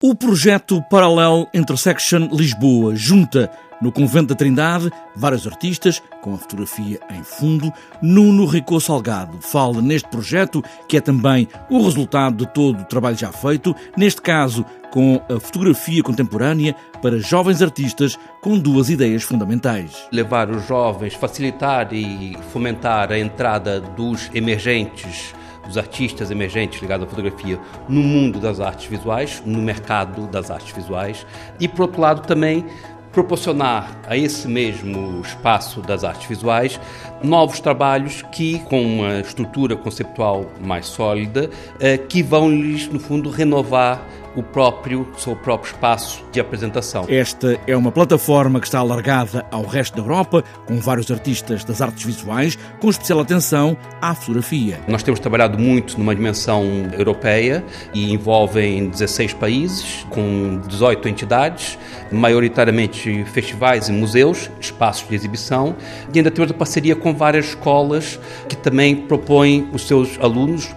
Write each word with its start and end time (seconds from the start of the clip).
O 0.00 0.14
projeto 0.14 0.80
Parallel 0.88 1.48
Intersection 1.52 2.28
Lisboa 2.30 2.94
junta 2.94 3.50
no 3.82 3.90
Convento 3.90 4.28
da 4.28 4.36
Trindade 4.36 4.92
vários 5.16 5.44
artistas 5.44 6.00
com 6.22 6.34
a 6.34 6.38
fotografia 6.38 7.00
em 7.10 7.24
fundo. 7.24 7.72
Nuno 8.00 8.46
Ricou 8.46 8.78
Salgado 8.78 9.40
fala 9.40 9.82
neste 9.82 10.08
projeto 10.08 10.62
que 10.88 10.98
é 10.98 11.00
também 11.00 11.48
o 11.68 11.82
resultado 11.82 12.36
de 12.36 12.46
todo 12.46 12.80
o 12.80 12.84
trabalho 12.84 13.16
já 13.16 13.32
feito, 13.32 13.74
neste 13.96 14.22
caso 14.22 14.64
com 14.92 15.20
a 15.28 15.40
fotografia 15.40 16.00
contemporânea 16.00 16.76
para 17.02 17.18
jovens 17.18 17.60
artistas 17.60 18.16
com 18.40 18.56
duas 18.56 18.90
ideias 18.90 19.24
fundamentais. 19.24 20.06
Levar 20.12 20.48
os 20.48 20.64
jovens, 20.68 21.14
facilitar 21.14 21.92
e 21.92 22.38
fomentar 22.52 23.10
a 23.10 23.18
entrada 23.18 23.80
dos 23.80 24.30
emergentes 24.32 25.34
dos 25.68 25.78
artistas 25.78 26.30
emergentes 26.30 26.82
ligados 26.82 27.06
à 27.06 27.08
fotografia 27.08 27.60
no 27.88 28.00
mundo 28.00 28.40
das 28.40 28.58
artes 28.58 28.86
visuais, 28.86 29.40
no 29.46 29.62
mercado 29.62 30.26
das 30.26 30.50
artes 30.50 30.74
visuais, 30.74 31.24
e 31.60 31.68
por 31.68 31.82
outro 31.82 32.00
lado 32.00 32.26
também 32.26 32.64
proporcionar 33.12 34.00
a 34.06 34.16
esse 34.16 34.46
mesmo 34.46 35.20
espaço 35.22 35.80
das 35.80 36.04
artes 36.04 36.26
visuais 36.28 36.78
novos 37.22 37.60
trabalhos 37.60 38.22
que, 38.32 38.58
com 38.60 38.80
uma 38.80 39.20
estrutura 39.20 39.76
conceptual 39.76 40.46
mais 40.60 40.86
sólida, 40.86 41.50
eh, 41.80 41.98
que 41.98 42.22
vão 42.22 42.50
lhes, 42.50 42.88
no 42.88 43.00
fundo, 43.00 43.30
renovar 43.30 44.00
o 44.38 44.42
próprio, 44.42 45.08
seu 45.16 45.34
próprio 45.34 45.72
espaço 45.72 46.24
de 46.30 46.38
apresentação. 46.38 47.04
Esta 47.08 47.58
é 47.66 47.76
uma 47.76 47.90
plataforma 47.90 48.60
que 48.60 48.66
está 48.66 48.78
alargada 48.78 49.44
ao 49.50 49.66
resto 49.66 49.96
da 49.96 50.02
Europa, 50.02 50.44
com 50.64 50.78
vários 50.78 51.10
artistas 51.10 51.64
das 51.64 51.82
artes 51.82 52.04
visuais, 52.04 52.56
com 52.80 52.88
especial 52.88 53.18
atenção 53.18 53.76
à 54.00 54.14
fotografia. 54.14 54.78
Nós 54.86 55.02
temos 55.02 55.18
trabalhado 55.18 55.58
muito 55.58 55.98
numa 55.98 56.14
dimensão 56.14 56.64
europeia 56.96 57.64
e 57.92 58.12
envolvem 58.12 58.88
16 58.88 59.34
países, 59.34 60.06
com 60.08 60.60
18 60.68 61.08
entidades, 61.08 61.76
maioritariamente 62.12 63.24
festivais 63.24 63.88
e 63.88 63.92
museus, 63.92 64.48
espaços 64.60 65.08
de 65.08 65.16
exibição, 65.16 65.74
e 66.14 66.18
ainda 66.18 66.30
temos 66.30 66.50
a 66.50 66.54
parceria 66.54 66.94
com 66.94 67.12
várias 67.12 67.46
escolas 67.46 68.20
que 68.48 68.56
também 68.56 68.94
propõem 68.94 69.68
os 69.72 69.86
seus 69.86 70.16
alunos, 70.20 70.74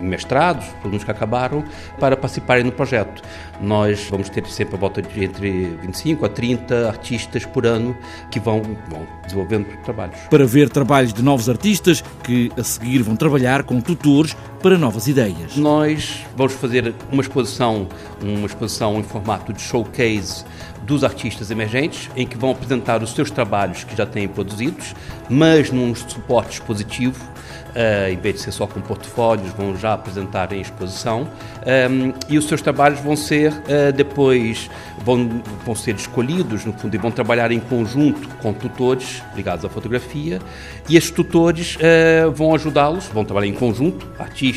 mestrados, 0.00 0.66
alunos 0.82 1.04
que 1.04 1.10
acabaram, 1.10 1.64
para 1.98 2.16
participarem 2.16 2.64
no 2.64 2.72
projeto. 2.72 3.22
Nós 3.60 4.06
vamos 4.10 4.28
ter 4.28 4.46
sempre 4.46 4.76
a 4.76 4.78
volta 4.78 5.02
de 5.02 5.24
entre 5.24 5.76
25 5.82 6.24
a 6.24 6.28
30 6.28 6.88
artistas 6.88 7.44
por 7.44 7.66
ano 7.66 7.96
que 8.30 8.38
vão, 8.38 8.62
vão 8.88 9.06
desenvolvendo 9.24 9.66
trabalhos. 9.82 10.18
Para 10.30 10.46
ver 10.46 10.68
trabalhos 10.68 11.12
de 11.12 11.22
novos 11.22 11.48
artistas 11.48 12.02
que 12.22 12.50
a 12.56 12.62
seguir 12.62 13.02
vão 13.02 13.16
trabalhar 13.16 13.62
com 13.64 13.80
tutores 13.80 14.36
para 14.62 14.76
novas 14.76 15.06
ideias. 15.06 15.56
Nós 15.56 16.24
vamos 16.36 16.54
fazer 16.54 16.94
uma 17.12 17.22
exposição, 17.22 17.88
uma 18.20 18.46
exposição 18.46 18.98
em 18.98 19.02
formato 19.02 19.52
de 19.52 19.60
showcase 19.60 20.44
dos 20.82 21.04
artistas 21.04 21.50
emergentes, 21.50 22.10
em 22.16 22.26
que 22.26 22.36
vão 22.36 22.50
apresentar 22.50 23.02
os 23.02 23.12
seus 23.12 23.30
trabalhos 23.30 23.84
que 23.84 23.96
já 23.96 24.06
têm 24.06 24.26
produzidos, 24.26 24.94
mas 25.28 25.70
num 25.70 25.94
suporte 25.94 26.54
expositivo 26.54 27.22
uh, 27.68 28.10
em 28.10 28.16
vez 28.16 28.36
de 28.36 28.40
ser 28.42 28.52
só 28.52 28.66
com 28.66 28.80
portfólios, 28.80 29.50
vão 29.52 29.76
já 29.76 29.94
apresentar 29.94 30.52
em 30.52 30.60
exposição. 30.60 31.22
Um, 31.22 31.70
ehm, 31.70 32.14
e 32.28 32.38
os 32.38 32.46
seus 32.46 32.62
trabalhos 32.62 33.00
vão 33.00 33.16
ser 33.16 33.52
uh, 33.52 33.92
depois 33.94 34.70
vão, 35.04 35.42
vão 35.64 35.74
ser 35.74 35.94
escolhidos, 35.94 36.64
no 36.64 36.72
fundo, 36.72 36.94
e 36.94 36.98
vão 36.98 37.10
trabalhar 37.10 37.50
em 37.50 37.60
conjunto 37.60 38.28
com 38.40 38.52
tutores 38.52 39.22
ligados 39.34 39.64
à 39.64 39.68
fotografia. 39.68 40.40
E 40.88 40.96
esses 40.96 41.10
tutores 41.10 41.76
uh, 41.76 42.30
vão 42.32 42.54
ajudá-los, 42.54 43.06
vão 43.06 43.24
trabalhar 43.24 43.46
em 43.46 43.54
conjunto, 43.54 44.06
artistas 44.18 44.47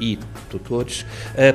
e 0.00 0.18
tutores, 0.50 1.04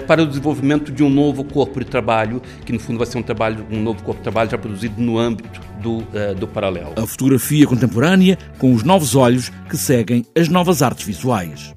para 0.08 0.24
o 0.24 0.26
desenvolvimento 0.26 0.92
de 0.92 1.04
um 1.04 1.10
novo 1.10 1.44
corpo 1.44 1.80
de 1.80 1.86
trabalho, 1.86 2.42
que 2.66 2.72
no 2.72 2.80
fundo 2.80 2.98
vai 2.98 3.08
ser 3.08 3.18
um 3.18 3.24
trabalho, 3.24 3.66
um 3.72 3.82
novo 3.82 4.04
corpo 4.04 4.20
de 4.20 4.24
trabalho 4.24 4.50
já 4.50 4.58
produzido 4.58 5.02
no 5.02 5.18
âmbito 5.18 5.60
do, 5.82 5.98
uh, 5.98 6.36
do 6.38 6.48
paralelo. 6.48 6.94
A 6.96 7.06
fotografia 7.06 7.68
contemporânea 7.68 8.38
com 8.58 8.74
os 8.74 8.84
novos 8.84 9.16
olhos 9.16 9.50
que 9.70 9.78
seguem 9.78 10.26
as 10.38 10.48
novas 10.48 10.82
artes 10.82 11.06
visuais. 11.06 11.74